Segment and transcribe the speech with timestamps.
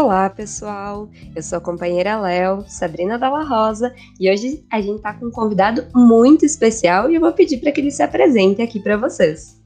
[0.00, 1.10] Olá, pessoal!
[1.34, 5.30] Eu sou a companheira Léo, Sabrina Dalla Rosa, e hoje a gente está com um
[5.32, 9.60] convidado muito especial e eu vou pedir para que ele se apresente aqui para vocês.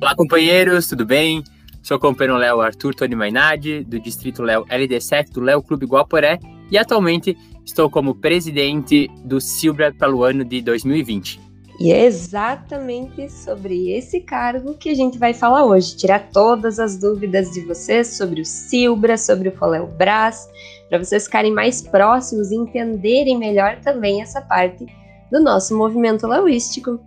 [0.00, 1.44] Olá, companheiros, tudo bem?
[1.82, 6.38] Sou o companheiro Léo Arthur Tony Mainardi, do Distrito Léo LD7 do Léo Clube Guaporé,
[6.70, 11.45] e atualmente estou como presidente do Silbra para o ano de 2020.
[11.78, 16.96] E é exatamente sobre esse cargo que a gente vai falar hoje, tirar todas as
[16.96, 20.48] dúvidas de vocês sobre o Silbra, sobre o Foléu Brás,
[20.88, 24.86] para vocês ficarem mais próximos e entenderem melhor também essa parte
[25.30, 26.98] do nosso movimento lauístico.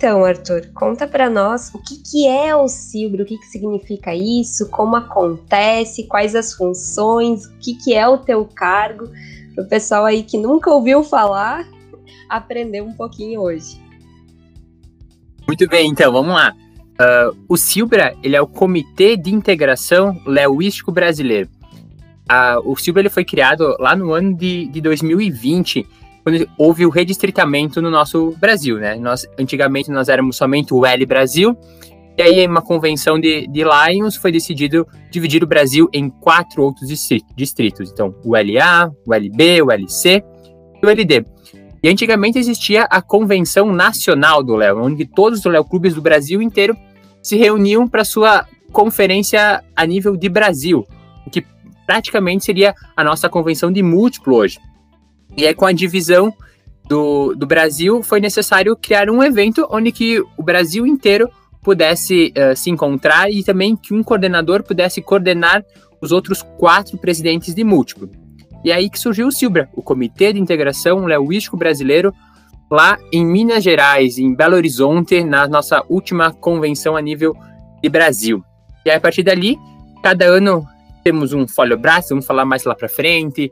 [0.00, 4.14] Então, Arthur, conta para nós o que, que é o Silbro, o que, que significa
[4.14, 9.10] isso, como acontece, quais as funções, o que, que é o teu cargo,
[9.54, 11.68] para o pessoal aí que nunca ouviu falar
[12.30, 13.78] aprender um pouquinho hoje.
[15.46, 16.54] Muito bem, então vamos lá.
[16.98, 21.50] Uh, o Silbra ele é o Comitê de Integração Leoístico Brasileiro.
[22.24, 25.86] Uh, o Silbra ele foi criado lá no ano de, de 2020
[26.22, 28.94] quando houve o redistritamento no nosso Brasil, né?
[28.96, 31.56] Nós, antigamente nós éramos somente o L Brasil,
[32.16, 36.62] e aí em uma convenção de, de Lions foi decidido dividir o Brasil em quatro
[36.62, 36.88] outros
[37.34, 37.90] distritos.
[37.90, 40.22] Então, o LA, o LB, o LC
[40.82, 41.24] e o LD.
[41.82, 46.42] E antigamente existia a Convenção Nacional do Léo, onde todos os Léo Clubes do Brasil
[46.42, 46.76] inteiro
[47.22, 50.86] se reuniam para sua conferência a nível de Brasil,
[51.26, 51.44] o que
[51.86, 54.58] praticamente seria a nossa convenção de múltiplo hoje.
[55.36, 56.32] E aí, com a divisão
[56.88, 61.28] do, do Brasil, foi necessário criar um evento onde que o Brasil inteiro
[61.62, 65.64] pudesse uh, se encontrar e também que um coordenador pudesse coordenar
[66.00, 68.10] os outros quatro presidentes de múltiplo.
[68.64, 72.12] E aí que surgiu o Silbra, o Comitê de Integração Leoístico Brasileiro,
[72.70, 77.36] lá em Minas Gerais, em Belo Horizonte, na nossa última convenção a nível
[77.82, 78.44] de Brasil.
[78.84, 79.58] E aí, a partir dali,
[80.02, 80.66] cada ano
[81.02, 83.50] temos um folio braço, vamos falar mais lá para frente,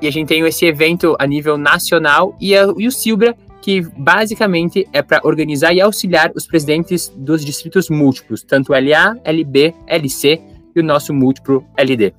[0.00, 3.80] e a gente tem esse evento a nível nacional e, a, e o Silbra, que
[3.80, 10.40] basicamente é para organizar e auxiliar os presidentes dos distritos múltiplos, tanto LA, LB, LC
[10.74, 12.14] e o nosso múltiplo LD.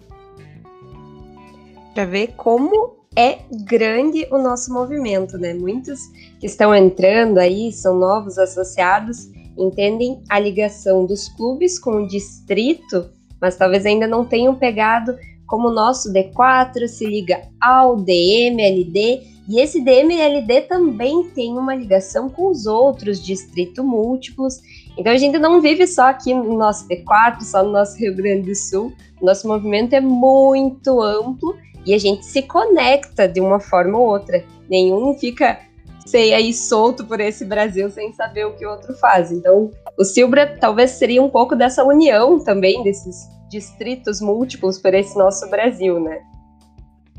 [1.94, 5.54] Para ver como é grande o nosso movimento, né?
[5.54, 6.00] Muitos
[6.40, 13.10] que estão entrando aí, são novos associados, entendem a ligação dos clubes com o distrito,
[13.42, 15.18] mas talvez ainda não tenham pegado
[15.50, 22.30] como o nosso D4 se liga ao DMLD, e esse DMLD também tem uma ligação
[22.30, 24.60] com os outros distritos múltiplos.
[24.96, 28.44] Então a gente não vive só aqui no nosso D4, só no nosso Rio Grande
[28.44, 28.94] do Sul.
[29.20, 34.46] Nosso movimento é muito amplo e a gente se conecta de uma forma ou outra.
[34.70, 35.60] Nenhum fica
[36.06, 39.32] sei aí solto por esse Brasil sem saber o que o outro faz.
[39.32, 45.18] Então, o Silbra talvez seria um pouco dessa união também desses distritos múltiplos por esse
[45.18, 46.20] nosso Brasil, né?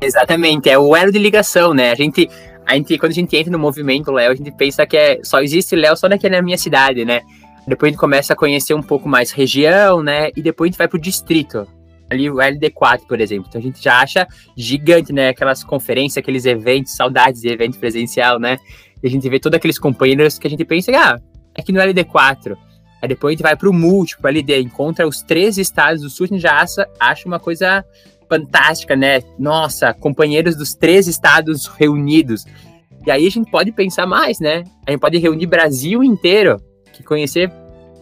[0.01, 1.91] Exatamente, é o elo de ligação, né?
[1.91, 2.27] A gente,
[2.65, 5.41] a gente quando a gente entra no movimento Léo, a gente pensa que é, só
[5.41, 7.21] existe Léo só naquela na minha cidade, né?
[7.67, 10.29] Depois a gente começa a conhecer um pouco mais região, né?
[10.35, 11.67] E depois a gente vai pro distrito.
[12.09, 13.45] Ali o LD4, por exemplo.
[13.47, 14.27] Então a gente já acha
[14.57, 15.29] gigante, né?
[15.29, 18.57] Aquelas conferências, aqueles eventos, saudades de evento presencial, né?
[19.01, 21.19] E a gente vê todos aqueles companheiros que a gente pensa, ah,
[21.57, 22.57] aqui no LD4.
[23.01, 26.25] Aí depois a gente vai para o múltiplo LD, encontra os três estados do sul,
[26.25, 27.83] a gente já acha, acha uma coisa
[28.29, 29.21] fantástica, né?
[29.37, 32.45] Nossa, companheiros dos três estados reunidos.
[33.05, 34.63] E aí a gente pode pensar mais, né?
[34.87, 36.61] A gente pode reunir Brasil inteiro,
[36.93, 37.51] que conhecer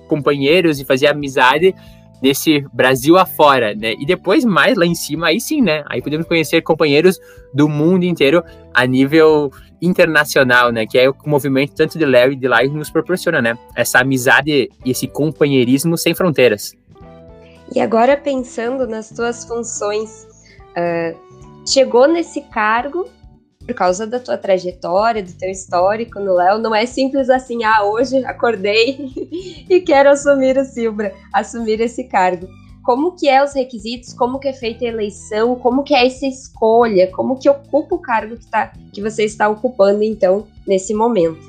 [0.07, 1.73] companheiros e fazer amizade
[2.21, 3.93] desse Brasil afora, né?
[3.99, 5.83] E depois mais lá em cima, aí sim, né?
[5.87, 7.19] Aí podemos conhecer companheiros
[7.53, 8.43] do mundo inteiro
[8.73, 10.85] a nível internacional, né?
[10.85, 13.57] Que é o movimento tanto de Léo e de Lai nos proporciona, né?
[13.75, 16.75] Essa amizade e esse companheirismo sem fronteiras.
[17.73, 20.27] E agora pensando nas tuas funções,
[20.71, 21.17] uh,
[21.67, 23.07] chegou nesse cargo
[23.69, 27.83] por causa da tua trajetória, do teu histórico no Léo, não é simples assim, ah,
[27.83, 28.97] hoje acordei
[29.69, 32.47] e quero assumir o Silbra, assumir esse cargo.
[32.83, 36.25] Como que é os requisitos, como que é feita a eleição, como que é essa
[36.25, 41.47] escolha, como que ocupa o cargo que, tá, que você está ocupando, então, nesse momento?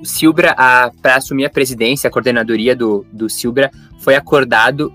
[0.00, 0.56] O Silbra,
[1.00, 4.92] para assumir a presidência, a coordenadoria do, do Silbra, foi acordado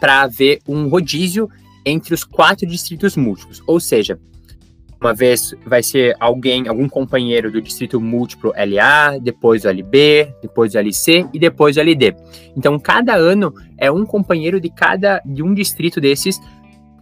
[0.00, 1.48] para haver um rodízio
[1.84, 3.62] entre os quatro distritos múltiplos.
[3.66, 4.18] Ou seja,
[5.02, 10.74] uma vez vai ser alguém, algum companheiro do distrito múltiplo LA, depois o LB, depois
[10.74, 12.14] o LC e depois o LD.
[12.56, 16.40] Então, cada ano é um companheiro de cada de um distrito desses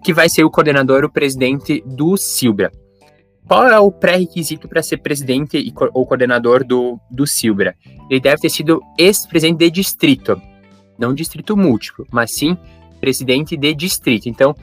[0.03, 2.73] que vai ser o coordenador, o presidente do Silbra.
[3.47, 7.75] Qual é o pré-requisito para ser presidente e, ou coordenador do, do Silbra?
[8.09, 10.41] Ele deve ter sido ex-presidente de distrito,
[10.99, 12.57] não distrito múltiplo, mas sim
[13.01, 14.29] presidente de distrito.
[14.29, 14.55] Então,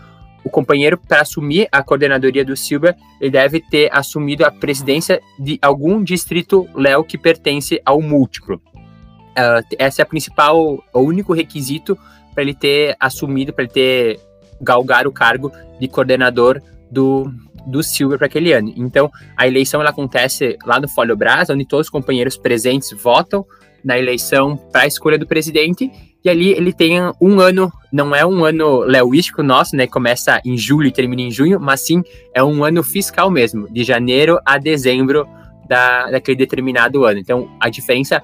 [0.43, 5.59] o companheiro, para assumir a coordenadoria do Silva, ele deve ter assumido a presidência de
[5.61, 8.61] algum distrito Léo que pertence ao múltiplo.
[8.75, 11.97] Uh, essa é a principal, o único requisito
[12.33, 14.19] para ele ter assumido, para ele ter
[14.61, 17.31] galgar o cargo de coordenador do,
[17.65, 18.73] do Silver para aquele ano.
[18.75, 23.45] Então, a eleição ela acontece lá no Folho Brás, onde todos os companheiros presentes votam
[23.83, 25.91] na eleição para a escolha do presidente
[26.23, 29.87] e ali ele tem um ano, não é um ano leoístico nosso, né?
[29.87, 32.03] Começa em julho e termina em junho, mas sim
[32.33, 35.27] é um ano fiscal mesmo, de janeiro a dezembro
[35.67, 37.19] da, daquele determinado ano.
[37.19, 38.21] Então a diferença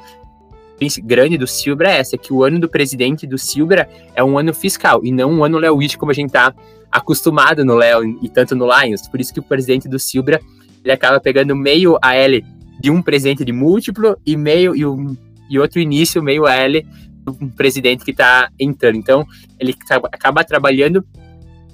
[1.04, 4.54] grande do Silbra é essa, que o ano do presidente do Silbra é um ano
[4.54, 6.54] fiscal e não um ano leoístico como a gente tá
[6.92, 9.08] acostumado no Léo e tanto no Lions.
[9.08, 10.42] Por isso que o presidente do Silbra
[10.84, 12.42] ele acaba pegando meio AL
[12.80, 15.16] de um presidente de múltiplo e meio e, um,
[15.50, 16.82] e outro início meio AL
[17.28, 18.98] um presidente que está entrando.
[18.98, 19.26] Então,
[19.60, 19.76] ele
[20.12, 21.06] acaba trabalhando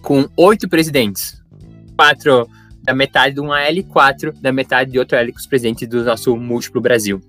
[0.01, 1.41] com oito presidentes.
[1.95, 2.47] Quatro
[2.81, 5.87] da metade de um AL e quatro da metade de outro AL com os presidentes
[5.87, 7.21] do nosso múltiplo Brasil.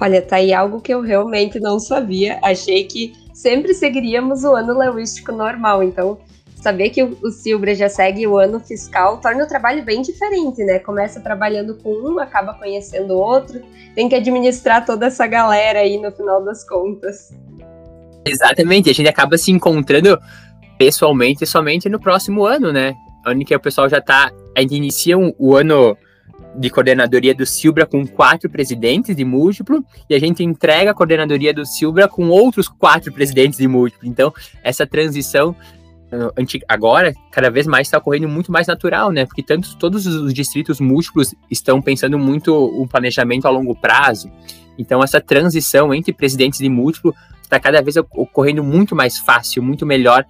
[0.00, 2.38] Olha, tá aí algo que eu realmente não sabia.
[2.42, 5.82] Achei que sempre seguiríamos o ano leuístico normal.
[5.82, 6.18] Então,
[6.64, 10.78] saber que o, Silbra já segue o ano fiscal torna o trabalho bem diferente, né?
[10.78, 13.60] Começa trabalhando com um, acaba conhecendo outro,
[13.94, 17.34] tem que administrar toda essa galera aí no final das contas.
[18.24, 20.18] Exatamente, a gente acaba se encontrando
[20.78, 22.94] pessoalmente somente no próximo ano, né?
[23.26, 24.32] Ano que o pessoal já tá.
[24.56, 25.94] A gente inicia um, o ano
[26.56, 31.52] de coordenadoria do Silbra com quatro presidentes de múltiplo e a gente entrega a coordenadoria
[31.52, 34.08] do Silbra com outros quatro presidentes de múltiplo.
[34.08, 34.32] Então,
[34.62, 35.54] essa transição
[36.68, 39.26] agora, cada vez mais está ocorrendo muito mais natural, né?
[39.26, 44.30] Porque tanto, todos os distritos múltiplos estão pensando muito o planejamento a longo prazo.
[44.78, 49.86] Então, essa transição entre presidentes de múltiplo está cada vez ocorrendo muito mais fácil, muito
[49.86, 50.24] melhor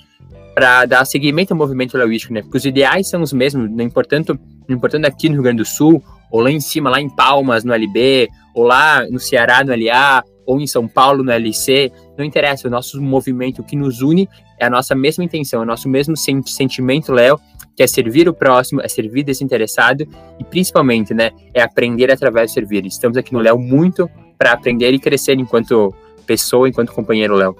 [0.54, 2.42] para dar seguimento ao movimento logístico, né?
[2.42, 4.38] Porque os ideais são os mesmos, não importando,
[4.68, 7.64] não importando aqui no Rio Grande do Sul, ou lá em cima, lá em Palmas,
[7.64, 12.24] no LB, ou lá no Ceará, no LA, ou em São Paulo, no LC, não
[12.24, 15.66] interessa, o nosso movimento, o que nos une é a nossa mesma intenção, é o
[15.66, 17.38] nosso mesmo sentimento, Léo,
[17.76, 20.06] que é servir o próximo, é servir desinteressado
[20.38, 22.86] e principalmente, né, é aprender através do servir.
[22.86, 24.08] Estamos aqui no Léo muito
[24.38, 25.94] para aprender e crescer enquanto
[26.26, 27.56] pessoa, enquanto companheiro, Léo.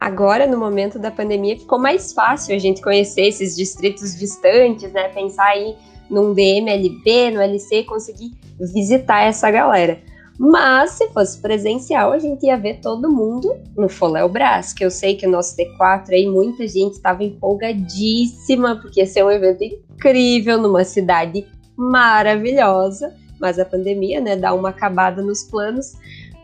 [0.00, 5.08] Agora, no momento da pandemia, ficou mais fácil a gente conhecer esses distritos distantes, né?
[5.08, 5.74] Pensar aí
[6.08, 8.30] num DMLB, no LC, conseguir
[8.74, 10.00] visitar essa galera.
[10.38, 14.90] Mas se fosse presencial, a gente ia ver todo mundo no Foléu Brás, que eu
[14.90, 19.64] sei que o nosso T4 aí, muita gente estava empolgadíssima, porque ia ser um evento
[19.64, 21.44] incrível numa cidade
[21.76, 25.94] maravilhosa, mas a pandemia, né, dá uma acabada nos planos.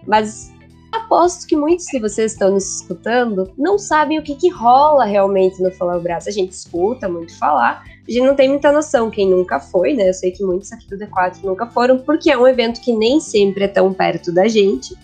[0.06, 0.52] Mas
[0.92, 5.62] aposto que muitos de vocês estão nos escutando não sabem o que, que rola realmente
[5.62, 6.26] no Foléu Brás.
[6.26, 9.10] A gente escuta muito falar, a gente não tem muita noção.
[9.10, 10.08] Quem nunca foi, né?
[10.10, 13.18] Eu sei que muitos aqui do D4 nunca foram, porque é um evento que nem
[13.18, 14.94] sempre é tão perto da gente.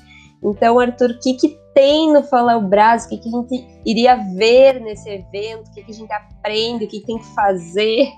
[0.42, 3.06] Então, Arthur, o que, que tem no Fala o Brasil?
[3.06, 5.68] O que, que a gente iria ver nesse evento?
[5.68, 6.84] O que, que a gente aprende?
[6.84, 8.08] O que, que tem que fazer?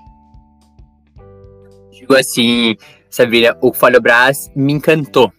[1.91, 2.75] Digo assim,
[3.09, 5.31] Sabrina, o Folha Brás me encantou.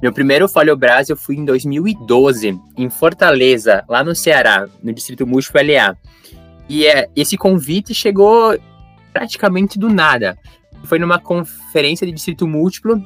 [0.00, 5.26] Meu primeiro Folha Brás eu fui em 2012, em Fortaleza, lá no Ceará, no Distrito
[5.26, 5.96] Múltiplo LA.
[6.68, 8.56] E é, esse convite chegou
[9.18, 10.38] praticamente do nada.
[10.84, 13.02] Foi numa conferência de distrito múltiplo,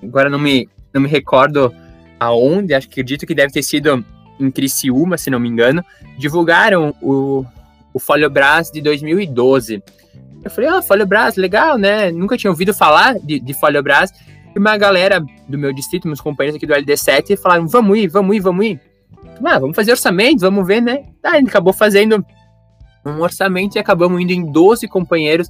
[0.00, 1.74] agora não me, não me recordo
[2.20, 4.04] aonde, acho que acredito que deve ter sido
[4.38, 5.84] em Criciúma, se não me engano,
[6.16, 7.44] divulgaram o,
[7.92, 9.82] o Folio Brás de 2012.
[10.44, 12.12] Eu falei, ah, Folio Brás, legal, né?
[12.12, 14.12] Nunca tinha ouvido falar de, de Folio Brás.
[14.54, 18.36] E uma galera do meu distrito, meus companheiros aqui do LD7, falaram, vamos ir, vamos
[18.36, 18.80] ir, vamos ir.
[19.44, 21.06] Ah, vamos fazer orçamento, vamos ver, né?
[21.24, 22.24] Ah, acabou fazendo
[23.06, 25.48] um orçamento e acabamos indo em 12 companheiros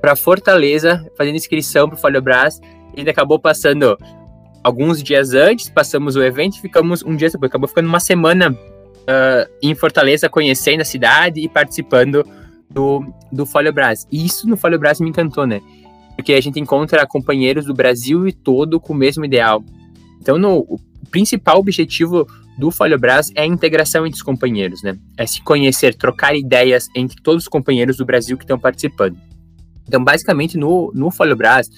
[0.00, 2.60] para Fortaleza, fazendo inscrição para o Folha Brás.
[2.94, 3.96] E ainda acabou passando
[4.62, 7.50] alguns dias antes, passamos o evento e ficamos um dia depois.
[7.50, 12.26] Acabou ficando uma semana uh, em Fortaleza, conhecendo a cidade e participando
[12.68, 14.06] do, do Folha Brás.
[14.10, 15.60] E isso no Folha Brás me encantou, né?
[16.16, 19.64] Porque a gente encontra companheiros do Brasil e todo com o mesmo ideal.
[20.20, 20.78] Então, no, o
[21.10, 22.26] principal objetivo
[22.62, 24.96] do Folhobras é a integração entre os companheiros, né?
[25.16, 29.18] É se conhecer, trocar ideias entre todos os companheiros do Brasil que estão participando.
[29.84, 31.68] Então, basicamente, no, no Folhobras,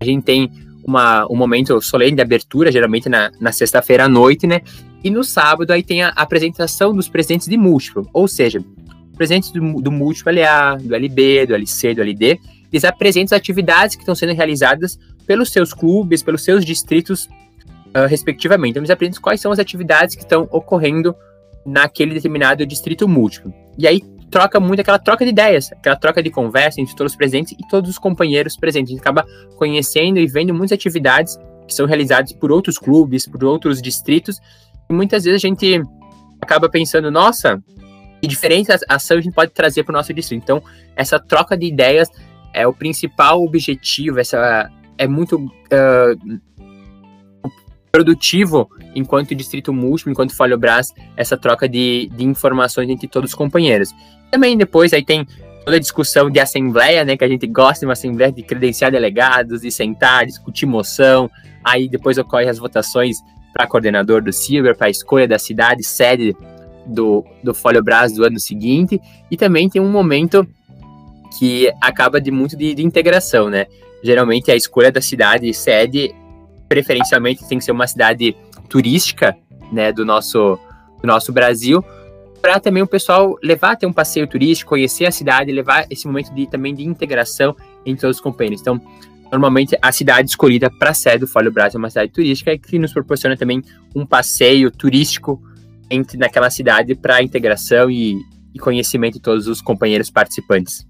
[0.00, 0.50] a gente tem
[0.84, 4.60] uma, um momento solene de abertura, geralmente na, na sexta-feira à noite, né?
[5.04, 8.58] E no sábado aí tem a apresentação dos presidentes de múltiplo, ou seja,
[9.12, 12.40] representantes do, do múltiplo LA, do LB, do LC, do LD,
[12.72, 14.98] eles apresentam as atividades que estão sendo realizadas
[15.28, 17.28] pelos seus clubes, pelos seus distritos,
[17.96, 18.70] uh, respectivamente.
[18.70, 21.14] Então, eles apresentam quais são as atividades que estão ocorrendo
[21.64, 23.52] naquele determinado distrito múltiplo.
[23.78, 27.16] E aí troca muito aquela troca de ideias, aquela troca de conversa entre todos os
[27.16, 28.90] presentes e todos os companheiros presentes.
[28.90, 29.24] A gente acaba
[29.56, 34.38] conhecendo e vendo muitas atividades que são realizadas por outros clubes, por outros distritos,
[34.90, 35.80] e muitas vezes a gente
[36.40, 37.62] acaba pensando, nossa,
[38.20, 40.42] que diferente ação a gente pode trazer para o nosso distrito.
[40.42, 40.62] Então,
[40.94, 42.08] essa troca de ideias
[42.52, 46.40] é o principal objetivo, essa é muito uh,
[47.94, 53.90] produtivo enquanto distrito múltiplo, enquanto Folhobras, essa troca de, de informações entre todos os companheiros.
[54.32, 55.24] Também depois aí tem
[55.64, 58.90] toda a discussão de assembleia, né, que a gente gosta de uma assembleia de credenciar
[58.90, 61.30] delegados, de sentar, discutir moção,
[61.62, 63.18] aí depois ocorrem as votações
[63.52, 66.36] para coordenador do Silver, para a escolha da cidade, sede
[66.84, 70.44] do, do Folhobras do ano seguinte, e também tem um momento
[71.38, 73.66] que acaba de muito de, de integração, né,
[74.02, 76.12] geralmente a escolha da cidade sede,
[76.74, 78.36] preferencialmente tem que ser uma cidade
[78.68, 79.36] turística,
[79.70, 80.58] né, do nosso,
[81.00, 81.84] do nosso Brasil,
[82.42, 86.34] para também o pessoal levar até um passeio turístico, conhecer a cidade, levar esse momento
[86.34, 87.54] de também de integração
[87.86, 88.60] entre os companheiros.
[88.60, 88.80] Então,
[89.30, 92.92] normalmente a cidade escolhida para sede do Folha Brasil é uma cidade turística que nos
[92.92, 93.62] proporciona também
[93.94, 95.40] um passeio turístico
[95.88, 98.18] entre naquela cidade para integração e,
[98.52, 100.84] e conhecimento de todos os companheiros participantes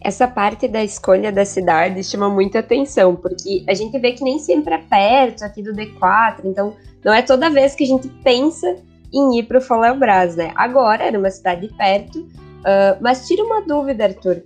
[0.00, 4.38] essa parte da escolha da cidade chama muita atenção, porque a gente vê que nem
[4.38, 6.74] sempre é perto aqui do D4, então
[7.04, 8.76] não é toda vez que a gente pensa
[9.12, 10.52] em ir para o Folhebras, né?
[10.56, 14.42] Agora era uma cidade perto, uh, mas tira uma dúvida, Arthur.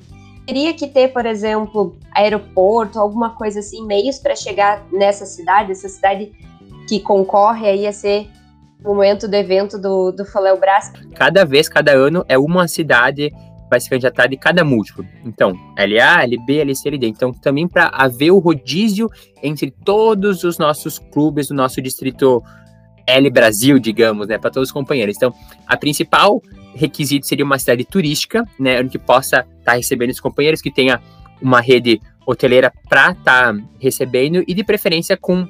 [0.46, 5.88] Teria que ter, por exemplo, aeroporto, alguma coisa assim, meios para chegar nessa cidade, essa
[5.88, 6.32] cidade
[6.88, 8.28] que concorre aí a ser
[8.84, 10.92] o momento do evento do, do Folhebras?
[11.14, 13.32] Cada vez, cada ano, é uma cidade
[13.70, 15.06] vai se candidatar de cada múltiplo.
[15.24, 17.06] Então, LA, LB, LC, LD.
[17.06, 19.08] Então, também para haver o rodízio
[19.42, 22.42] entre todos os nossos clubes do nosso distrito
[23.06, 25.16] L Brasil, digamos, né, para todos os companheiros.
[25.16, 25.32] Então,
[25.66, 26.42] a principal
[26.74, 31.00] requisito seria uma cidade turística, né, onde possa estar tá recebendo os companheiros, que tenha
[31.40, 35.46] uma rede hoteleira para estar tá recebendo e de preferência com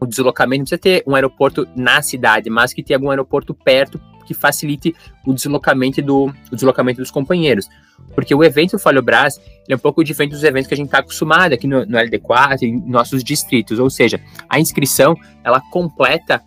[0.00, 4.00] o deslocamento, não precisa ter um aeroporto na cidade, mas que tenha algum aeroporto perto
[4.26, 7.68] que facilite o deslocamento, do, o deslocamento dos companheiros.
[8.14, 10.98] Porque o evento Falho Brás é um pouco diferente dos eventos que a gente está
[10.98, 13.78] acostumado aqui no, no LD4, em nossos distritos.
[13.78, 16.42] Ou seja, a inscrição ela completa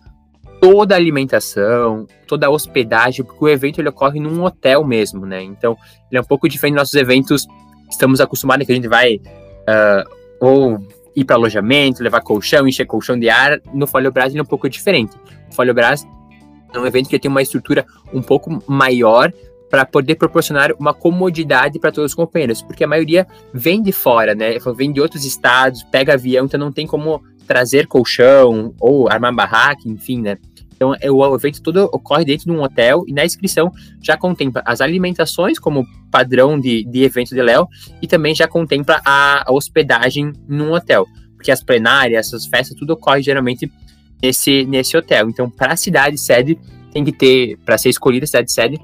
[0.60, 5.42] toda a alimentação, toda a hospedagem, porque o evento ele ocorre num hotel mesmo, né?
[5.42, 5.76] Então,
[6.10, 9.16] ele é um pouco diferente dos nossos eventos que estamos acostumados, que a gente vai
[9.16, 10.78] uh, ou
[11.16, 13.60] ir para alojamento, levar colchão, encher colchão de ar.
[13.72, 15.16] No Folho Brás ele é um pouco diferente.
[15.56, 16.06] O Brás
[16.72, 19.32] é um evento que tem uma estrutura um pouco maior
[19.70, 24.34] para poder proporcionar uma comodidade para todos os companheiros, porque a maioria vem de fora,
[24.34, 24.58] né?
[24.76, 29.82] Vem de outros estados, pega avião, então não tem como trazer colchão ou armar barraca,
[29.86, 30.38] enfim, né?
[30.74, 34.62] Então, é, o evento todo ocorre dentro de um hotel e na inscrição já contempla
[34.64, 37.68] as alimentações como padrão de, de evento de Léo
[38.00, 42.94] e também já contempla a, a hospedagem num hotel, porque as plenárias, as festas, tudo
[42.94, 43.70] ocorre geralmente
[44.22, 45.28] nesse, nesse hotel.
[45.28, 46.58] Então, para a cidade sede,
[46.92, 48.78] tem que ter, para ser escolhida a cidade sede,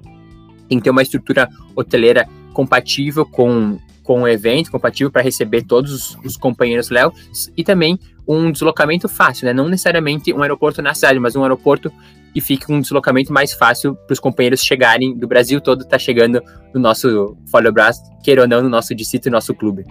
[0.68, 5.92] tem que ter uma estrutura hoteleira compatível com, com o evento, compatível para receber todos
[5.92, 7.12] os, os companheiros Léo,
[7.56, 9.52] e também um deslocamento fácil, né?
[9.52, 11.92] Não necessariamente um aeroporto na cidade, mas um aeroporto
[12.34, 16.42] que fique um deslocamento mais fácil para os companheiros chegarem do Brasil todo, tá chegando
[16.74, 19.84] no nosso Folhobras, queira ou não, no nosso distrito e nosso clube.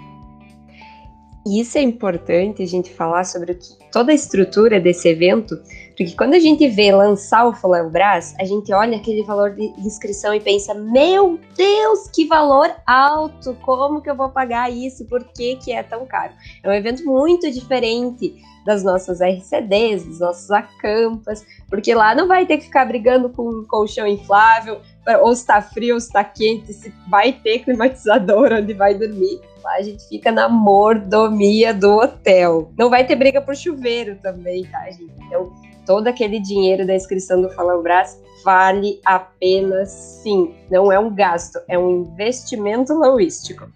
[1.46, 5.56] E isso é importante a gente falar sobre que, toda a estrutura desse evento,
[5.96, 10.34] porque quando a gente vê lançar o Folebras, a gente olha aquele valor de inscrição
[10.34, 13.56] e pensa: meu Deus, que valor alto!
[13.62, 15.06] Como que eu vou pagar isso?
[15.06, 16.34] Por que, que é tão caro?
[16.62, 18.36] É um evento muito diferente
[18.66, 23.44] das nossas RCDs, dos nossos acampas, porque lá não vai ter que ficar brigando com
[23.44, 24.82] um colchão inflável,
[25.22, 29.82] ou está frio ou está quente, se vai ter climatizador onde vai dormir Lá a
[29.82, 32.72] gente fica na mordomia do hotel.
[32.78, 35.12] Não vai ter briga por chuveiro também, tá, gente?
[35.25, 35.52] Então,
[35.86, 40.54] todo aquele dinheiro da inscrição do Falambras vale a pena sim.
[40.70, 43.68] Não é um gasto, é um investimento logístico.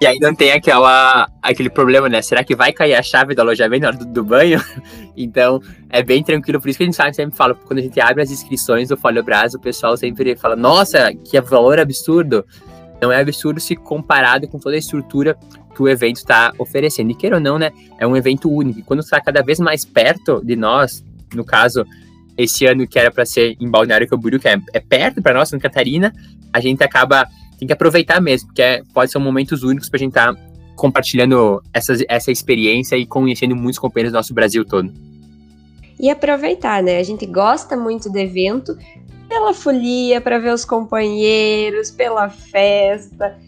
[0.00, 2.20] E não tem aquela, aquele problema, né?
[2.22, 4.60] Será que vai cair a chave do alojamento na hora do, do, banho?
[5.14, 5.60] Então,
[5.90, 6.58] é bem tranquilo.
[6.58, 9.22] Por isso que a gente sempre fala, quando a gente abre as inscrições do Folha
[9.22, 12.44] Brás, o pessoal sempre fala, nossa, que valor absurdo
[13.00, 15.36] não é absurdo se comparado com toda a estrutura
[15.74, 17.10] que o evento está oferecendo.
[17.10, 18.80] E queira ou não, né, é um evento único.
[18.80, 21.84] E quando está cada vez mais perto de nós, no caso,
[22.36, 25.48] esse ano que era para ser em Balneário Camboriú, que é, é perto para nós,
[25.48, 26.12] Santa Catarina,
[26.52, 27.28] a gente acaba
[27.62, 30.40] tem que aproveitar mesmo, porque é, pode ser momentos únicos para a gente estar tá
[30.74, 34.92] compartilhando essa, essa experiência e conhecendo muitos companheiros do nosso Brasil todo.
[36.00, 36.98] E aproveitar, né?
[36.98, 38.76] A gente gosta muito do evento
[39.28, 43.38] pela folia, para ver os companheiros, pela festa,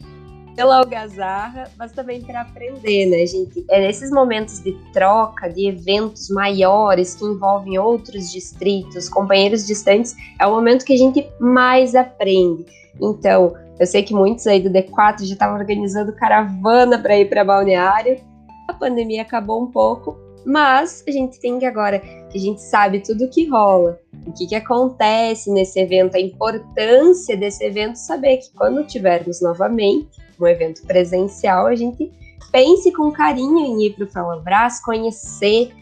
[0.55, 3.65] pela algazarra, mas também para aprender, né, gente?
[3.71, 10.47] É nesses momentos de troca, de eventos maiores que envolvem outros distritos, companheiros distantes, é
[10.47, 12.65] o momento que a gente mais aprende.
[13.01, 17.45] Então, eu sei que muitos aí do D4 já estavam organizando caravana para ir para
[17.45, 18.21] balneário.
[18.69, 23.01] A pandemia acabou um pouco, mas a gente tem que agora que a gente sabe
[23.01, 28.37] tudo o que rola, o que, que acontece nesse evento, a importância desse evento, saber
[28.39, 32.13] que quando tivermos novamente um evento presencial, a gente
[32.51, 35.73] pense com carinho em ir para o Falabras, conhecer,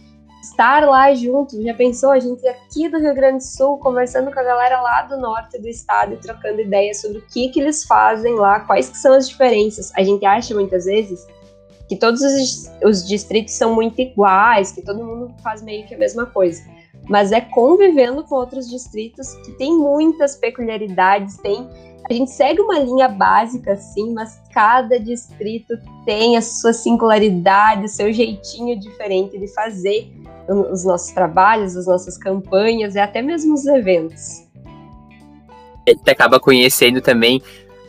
[0.42, 1.62] estar lá junto.
[1.62, 5.02] Já pensou a gente aqui do Rio Grande do Sul conversando com a galera lá
[5.02, 8.88] do norte do estado e trocando ideias sobre o que, que eles fazem lá, quais
[8.88, 9.92] que são as diferenças.
[9.94, 11.26] A gente acha muitas vezes
[11.88, 15.98] que todos os, os distritos são muito iguais, que todo mundo faz meio que a
[15.98, 16.62] mesma coisa.
[17.12, 21.68] Mas é convivendo com outros distritos que tem muitas peculiaridades, tem
[22.08, 25.74] a gente segue uma linha básica, sim, mas cada distrito
[26.06, 30.10] tem a sua singularidade, o seu jeitinho diferente de fazer
[30.48, 34.48] os nossos trabalhos, as nossas campanhas e até mesmo os eventos.
[35.86, 37.42] A gente acaba conhecendo também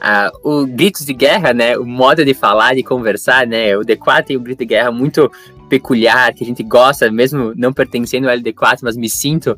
[0.03, 1.77] uh, o gritos de guerra, né?
[1.77, 3.77] O modo de falar, de conversar, né?
[3.77, 5.31] O D4 tem um grito de guerra muito
[5.69, 9.57] peculiar, que a gente gosta, mesmo não pertencendo ao LD4, mas me sinto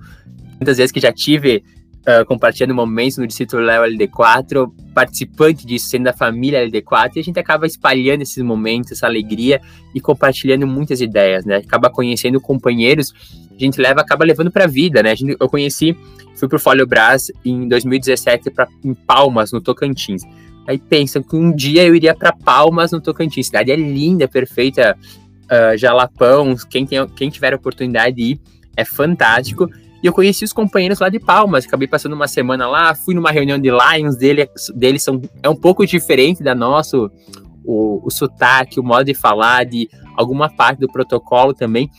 [0.60, 1.64] muitas vezes que já tive
[2.06, 7.24] uh, compartilhando momentos no Distrito Léo LD4, participante disso, sendo da família LD4, e a
[7.24, 9.60] gente acaba espalhando esses momentos, essa alegria
[9.94, 11.58] e compartilhando muitas ideias, né?
[11.58, 13.14] Acaba conhecendo companheiros,
[13.52, 15.16] a gente leva, acaba levando para a vida, né?
[15.16, 15.98] Gente, eu conheci,
[16.36, 20.24] fui pro Folio Brás em 2017 para em Palmas, no Tocantins.
[20.68, 23.48] Aí pensam que um dia eu iria para Palmas, no Tocantins.
[23.48, 24.98] Cidade é linda, perfeita,
[25.46, 28.42] uh, Jalapão, quem, tem, quem tiver a oportunidade de ir,
[28.76, 29.70] é fantástico.
[30.04, 33.32] E eu conheci os companheiros lá de Palmas, acabei passando uma semana lá, fui numa
[33.32, 38.80] reunião de Lions, dele, deles são, é um pouco diferente da nossa, o, o sotaque,
[38.80, 41.90] o modo de falar, de alguma parte do protocolo também.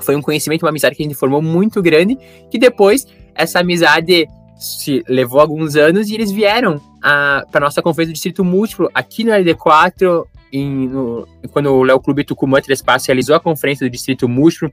[0.00, 2.18] Foi um conhecimento, uma amizade que a gente formou muito grande,
[2.50, 6.80] que depois essa amizade se levou alguns anos e eles vieram
[7.50, 12.22] para nossa conferência do Distrito Múltiplo aqui no LD4, em, no, quando o Léo Clube
[12.22, 14.70] Tucumã Trespaço realizou a conferência do Distrito Múltiplo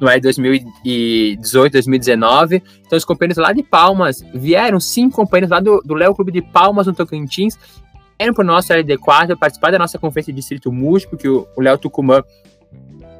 [0.00, 2.62] no ano 2018, 2019.
[2.84, 6.42] Então, os companheiros lá de Palmas vieram, cinco companheiros lá do, do Léo Clube de
[6.42, 7.56] Palmas, no Tocantins,
[8.18, 11.78] vieram para o nosso LD4 participar da nossa conferência de Distrito Múltiplo, que o Léo
[11.78, 12.24] Tucumã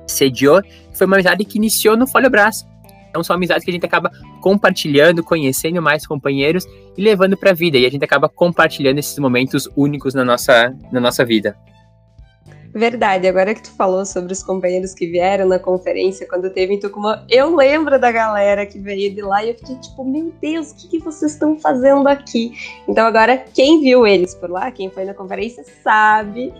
[0.06, 0.60] sediou.
[0.92, 2.66] Foi uma amizade que iniciou no Folha Brás.
[3.08, 6.64] Então são amizades que a gente acaba compartilhando, conhecendo mais companheiros
[6.96, 7.78] e levando para a vida.
[7.78, 11.56] E a gente acaba compartilhando esses momentos únicos na nossa, na nossa vida.
[12.72, 16.78] Verdade, agora que tu falou sobre os companheiros que vieram na conferência quando teve em
[16.78, 20.70] Tucumã, eu lembro da galera que veio de lá e eu fiquei tipo, meu Deus,
[20.70, 22.52] o que, que vocês estão fazendo aqui?
[22.86, 26.54] Então agora, quem viu eles por lá, quem foi na conferência, sabe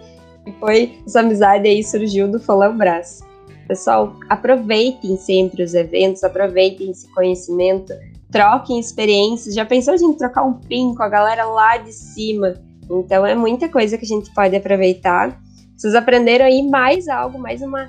[0.44, 3.20] que foi essa amizade aí surgiu do Folão Brás.
[3.68, 7.92] Pessoal, aproveitem sempre os eventos, aproveitem esse conhecimento,
[8.32, 9.54] troquem experiências.
[9.54, 12.54] Já pensou a gente trocar um pin com a galera lá de cima?
[12.90, 15.40] Então é muita coisa que a gente pode aproveitar.
[15.80, 17.88] Vocês aprenderam aí mais algo, mais uma,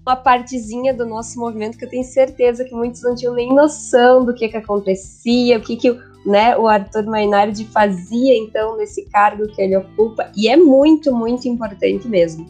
[0.00, 4.24] uma partezinha do nosso movimento que eu tenho certeza que muitos não tinham nem noção
[4.24, 9.46] do que, que acontecia, o que, que né, o Arthur Mainardi fazia então nesse cargo
[9.46, 12.46] que ele ocupa, e é muito, muito importante mesmo.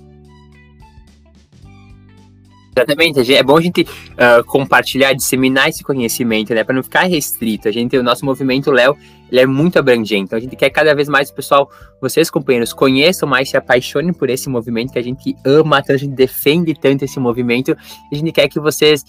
[2.79, 7.69] Exatamente, é bom a gente uh, compartilhar, disseminar esse conhecimento, né, para não ficar restrito.
[7.69, 8.97] A gente, o nosso movimento Léo,
[9.31, 10.25] ele é muito abrangente.
[10.25, 14.13] Então a gente quer cada vez mais o pessoal, vocês companheiros, conheçam mais, se apaixonem
[14.13, 17.77] por esse movimento que a gente ama, a gente defende tanto esse movimento.
[18.11, 19.05] A gente quer que vocês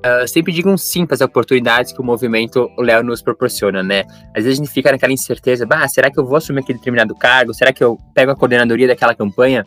[0.00, 4.04] uh, sempre digam sim para as oportunidades que o movimento Léo nos proporciona, né?
[4.34, 7.14] Às vezes a gente fica naquela incerteza, bah, será que eu vou assumir aquele determinado
[7.14, 7.52] cargo?
[7.54, 9.66] Será que eu pego a coordenadoria daquela campanha?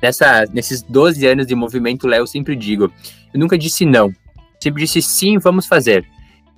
[0.00, 2.92] Nessa, nesses 12 anos de movimento Léo, eu sempre digo,
[3.32, 4.12] eu nunca disse não,
[4.60, 6.06] sempre disse sim, vamos fazer.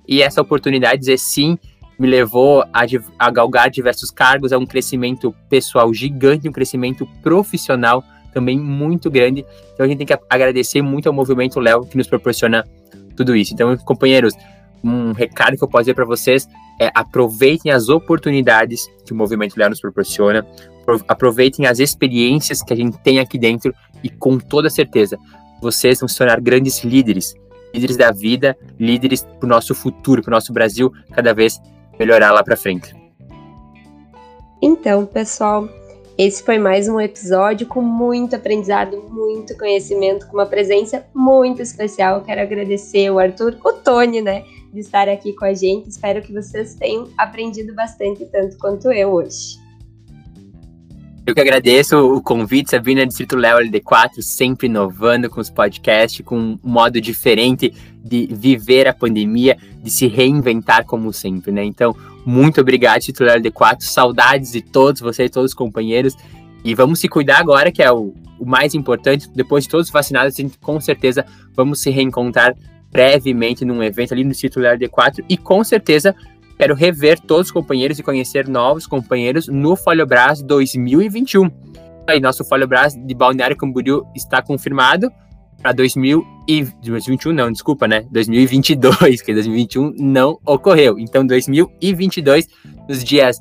[0.07, 1.57] E essa oportunidade de dizer sim
[1.99, 2.85] me levou a,
[3.19, 9.45] a galgar diversos cargos, a um crescimento pessoal gigante, um crescimento profissional também muito grande.
[9.73, 12.65] Então a gente tem que agradecer muito ao movimento Léo que nos proporciona
[13.15, 13.53] tudo isso.
[13.53, 14.33] Então, companheiros,
[14.81, 16.47] um recado que eu posso dizer para vocês
[16.79, 20.47] é aproveitem as oportunidades que o movimento Léo nos proporciona,
[21.07, 23.73] aproveitem as experiências que a gente tem aqui dentro
[24.03, 25.17] e com toda certeza
[25.61, 27.35] vocês vão se tornar grandes líderes,
[27.73, 31.59] líderes da vida, líderes para o nosso futuro, para o nosso Brasil cada vez
[31.99, 32.95] melhorar lá para frente.
[34.61, 35.69] Então, pessoal,
[36.17, 42.21] esse foi mais um episódio com muito aprendizado, muito conhecimento, com uma presença muito especial.
[42.21, 45.89] Quero agradecer o Arthur, o Tony, né, de estar aqui com a gente.
[45.89, 49.68] Espero que vocês tenham aprendido bastante, tanto quanto eu hoje.
[51.29, 56.35] Eu que agradeço o convite, Sabrina, Distrito Léo LD4, sempre inovando com os podcasts, com
[56.35, 57.71] um modo diferente
[58.03, 61.63] de viver a pandemia, de se reinventar como sempre, né?
[61.63, 66.15] Então, muito obrigado, Distrito Léo LD4, saudades de todos vocês, todos os companheiros,
[66.65, 70.33] e vamos se cuidar agora, que é o, o mais importante, depois de todos vacinados,
[70.33, 72.55] a gente, com certeza vamos se reencontrar
[72.91, 76.15] brevemente num evento ali no Distrito Léo LD4, e com certeza
[76.59, 81.49] Quero rever todos os companheiros e conhecer novos companheiros no Folhobras 2021.
[82.05, 85.09] Aí, nosso Folhobras de Balneário Camboriú está confirmado
[85.61, 88.05] para 2021, não, desculpa, né?
[88.11, 90.99] 2022, que 2021 não ocorreu.
[90.99, 92.47] Então, 2022,
[92.89, 93.39] nos dias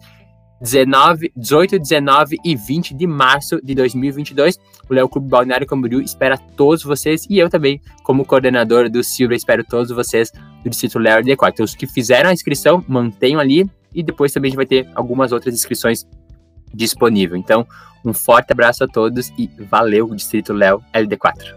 [0.60, 4.58] 19, 18, 19 e 20 de março de 2022.
[4.88, 9.34] O Léo Clube Balneário Camboriú espera todos vocês e eu também, como coordenador do Silva,
[9.34, 11.50] espero todos vocês do Distrito Léo D4.
[11.52, 14.88] Então, os que fizeram a inscrição, mantenham ali e depois também a gente vai ter
[14.94, 16.06] algumas outras inscrições
[16.74, 17.40] disponíveis.
[17.40, 17.66] Então,
[18.04, 21.56] um forte abraço a todos e valeu, Distrito Léo LD4.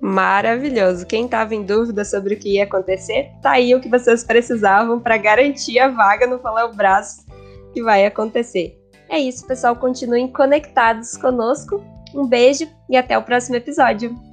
[0.00, 1.06] Maravilhoso.
[1.06, 4.98] Quem estava em dúvida sobre o que ia acontecer, tá aí o que vocês precisavam
[4.98, 7.29] para garantir a vaga no Faléu Braço
[7.72, 8.78] que vai acontecer.
[9.08, 9.74] É isso, pessoal.
[9.76, 11.82] Continuem conectados conosco.
[12.14, 14.29] Um beijo e até o próximo episódio.